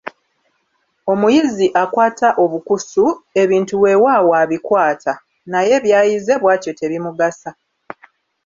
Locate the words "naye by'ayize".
5.51-6.33